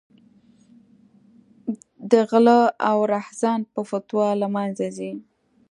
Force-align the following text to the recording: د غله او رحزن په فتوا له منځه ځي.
د 2.11 2.13
غله 2.29 2.59
او 2.89 2.97
رحزن 3.13 3.59
په 3.73 3.81
فتوا 3.89 4.27
له 4.41 4.47
منځه 4.55 4.87
ځي. 4.97 5.11